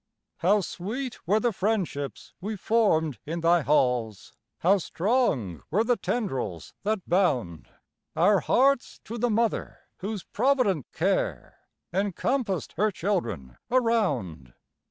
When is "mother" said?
9.29-9.77